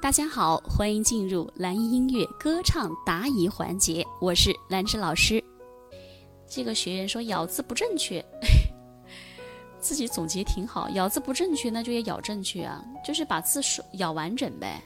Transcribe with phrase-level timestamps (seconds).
[0.00, 5.42] 大家好，欢迎进入蓝音乐歌唱答疑环节，我是兰芝老师。
[6.46, 8.24] 这个学员说咬字不正确，
[9.80, 10.88] 自己总结挺好。
[10.90, 14.80] 咬字不正确，那就也咬正确啊，就是把字说咬完整呗。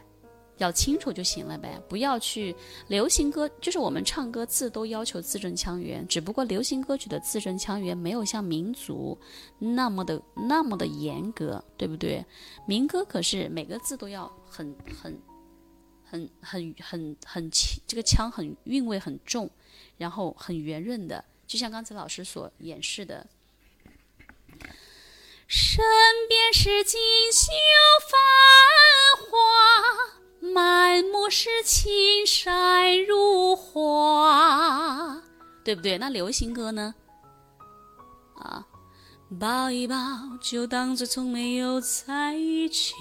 [0.58, 2.54] 要清楚就行了呗，不要去
[2.88, 9.18] 流行歌，就是我们唱歌字都要求字正腔圆，只不过流行歌曲的字正腔圆没有像民族
[9.58, 12.24] 那么的那么的严格，对不对？
[12.66, 15.20] 民歌可是每个字都要很很
[16.04, 19.50] 很很很很轻这个腔很韵味很重，
[19.96, 23.26] 然后很圆润的，就像刚才老师所演示的。
[25.48, 25.84] 身
[26.28, 26.98] 边是锦
[27.32, 27.50] 绣
[28.10, 29.01] 繁。
[31.32, 35.18] 是青山如画，
[35.64, 35.96] 对不对？
[35.96, 36.94] 那流行歌呢？
[38.36, 38.66] 啊，
[39.40, 39.96] 抱一抱
[40.42, 42.92] 就当作从没有在一起。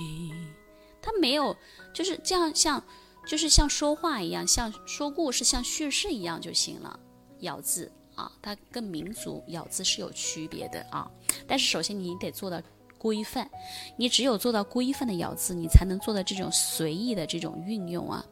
[1.01, 1.53] 它没有，
[1.93, 2.81] 就是这样，像
[3.27, 6.97] 就是像说话一样，像说故事，像叙事一样就行了。
[7.41, 11.05] 咬字啊，它跟民族咬字是有区别的啊。
[11.45, 12.61] 但是首先你得做到。
[13.01, 13.49] 规范，
[13.97, 18.23] 你只有做到规范的咬字，你才能做到这种随意的这种运用啊。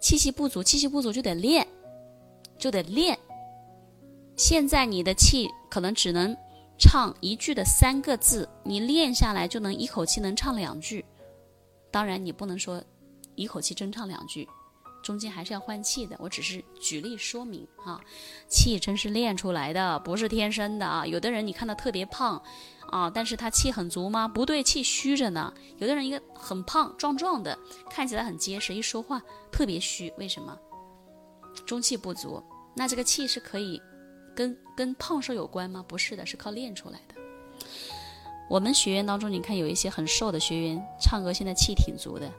[0.00, 1.66] 气息不足，气息不足就得练，
[2.58, 3.18] 就得练。
[4.36, 6.36] 现在你的气可能只能
[6.78, 11.02] 唱一句的三个字，你练下来就能一口气能唱两句。
[11.90, 12.84] 当然，你不能说
[13.34, 14.46] 一口气真唱两句，
[15.02, 16.16] 中间还是要换气的。
[16.18, 18.00] 我只是举例说明啊，
[18.48, 21.06] 气真是练出来的，不是天生的啊。
[21.06, 22.42] 有的人你看他特别胖。
[22.90, 24.28] 啊，但是他气很足吗？
[24.28, 25.54] 不对，气虚着呢。
[25.78, 30.54] 有的人一个很胖壮壮的，看起来很结实，一说话特别虚，为什么？
[31.64, 32.42] 中气不足。
[32.76, 33.80] 那这个气是可以
[34.36, 35.82] 跟跟胖瘦有关吗？
[35.88, 37.14] 不是的，是靠练出来的。
[38.50, 42.30] 我们学员当中，你看有一些很瘦的学员，唱歌现在气挺足的，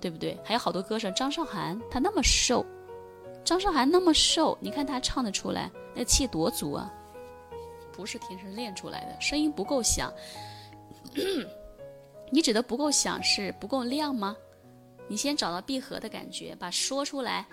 [0.00, 0.38] 对不对？
[0.42, 2.64] 还有好多歌手，张韶涵她那么瘦，
[3.44, 6.92] 张韶涵那么瘦，你看她唱得出来，那气多足啊！
[7.92, 10.12] 不是天生练出来的，声音不够响。
[12.32, 14.36] 你指的不够响是不够亮吗？
[15.08, 17.46] 你先找到闭合的感觉，把说出来。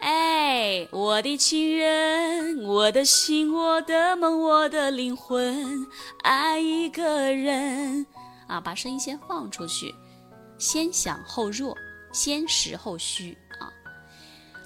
[0.00, 5.86] 哎，我的情人，我的心，我的梦，我的灵魂，
[6.22, 8.04] 爱一个人。
[8.46, 9.94] 啊，把声音先放出去，
[10.58, 11.74] 先响后弱，
[12.16, 13.68] 先实后虚啊。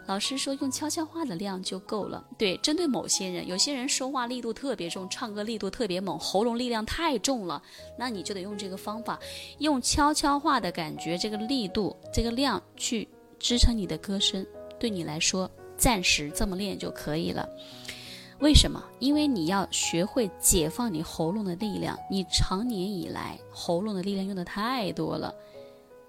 [0.06, 2.24] 老师说用悄悄话的量就够了。
[2.38, 7.60] 对，针对某些人，有些人说话力度特别重，唱歌力度特别猛，喉咙力量太重了，
[7.98, 9.18] 那你就得用这个方法，
[9.58, 13.08] 用悄悄话的感觉，这个力度、这个量去
[13.40, 14.46] 支撑你的歌声。
[14.78, 17.48] 对你来说，暂时这么练就可以了。
[18.38, 18.82] 为什么？
[19.00, 25.34] 因为你要学会解放你喉咙的力量，你长年以来喉咙的力量用的太多了。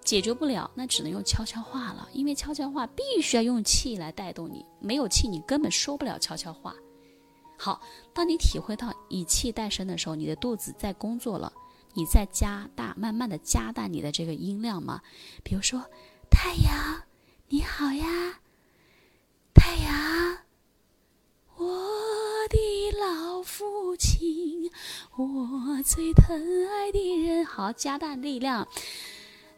[0.03, 2.09] 解决不了，那只能用悄悄话了。
[2.13, 6.75] 因为悄悄话必须要用气来带动你，没有气你根本说不了悄悄话。
[7.57, 7.79] 好，
[8.13, 11.53] 当你体会到以气带声的时候，你的肚子在工作了，
[11.93, 15.01] 你在加大，慢慢的加大你的这个音量嘛。
[15.43, 15.79] 比如说，
[16.29, 17.03] 太阳
[17.49, 18.39] 你好呀，
[19.53, 20.39] 太阳，
[21.57, 21.67] 我
[22.49, 24.71] 的老父亲，
[25.15, 27.45] 我最疼爱的人。
[27.45, 28.67] 好，加大力量。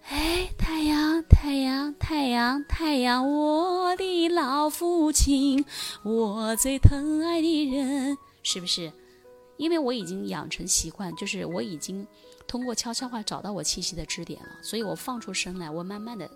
[0.09, 5.63] 哎，太阳，太阳，太阳，太阳，我的老父亲，
[6.03, 8.91] 我最疼爱的人，是不是？
[9.57, 12.05] 因为我已经养成习惯，就是我已经
[12.47, 16.29] 通过悄悄话找到我气息的支点了，所以我放出声来，我慢慢的，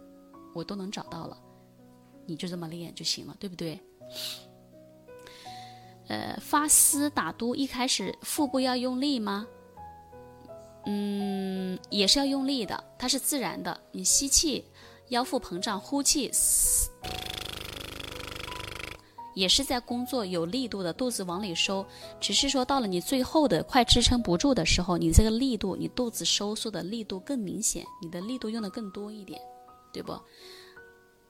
[0.53, 1.37] 我都能找到了。
[2.25, 3.79] 你就这么练就行了，对不对？
[6.07, 9.45] 呃，发丝打嘟，一开始腹部要用力吗？
[10.89, 13.77] 嗯，也是要用力的，它是自然的。
[13.91, 14.63] 你吸气，
[15.09, 16.31] 腰腹膨胀；呼气，
[19.35, 21.85] 也是在工作，有力度的，肚子往里收。
[22.21, 29.41] 只是说到了你最后的快支撑不住的时候，你这个力度，你肚子收缩的力度更明显，你的力度用的更多一点，
[29.91, 30.17] 对不？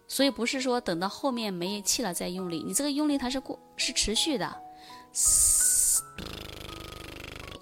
[0.07, 4.55] 所以不是说等到后面没气了再用力，你这个用力它是过是持续的。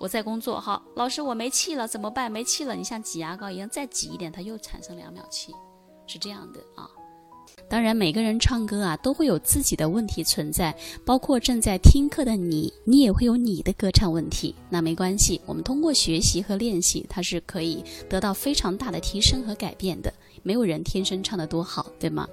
[0.05, 2.31] 我在工作，好，老师我没气了怎么办？
[2.31, 5.51] 没气了，你像挤牙膏一样再挤一点，它又产生两秒气，
[6.05, 6.87] 是这样的啊。
[7.67, 14.53] 当然，每个人唱歌啊都会有自己的问题存在，包括正在听课的你，你也会有你的歌唱问题。
[14.69, 20.13] 那没关系，我们通过学习和练习，它是可以得到非常大的提升和改变的。
[20.43, 22.27] 没有人天生唱得多好，对吗？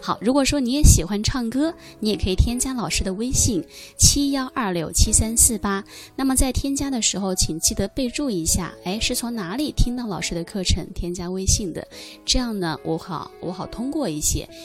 [0.00, 3.60] 好，如果说你也喜欢唱歌，你也可以添加老师的微信
[3.98, 5.84] 七幺二六七三四八。
[6.14, 11.84] 那么在添加的时候，请记得备注一下，哎，是从哪里听到老师的课程添加微信的？
[12.24, 14.48] 这样呢，我好我好通过一些，